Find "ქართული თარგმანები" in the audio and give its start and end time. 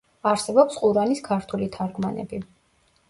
1.27-2.41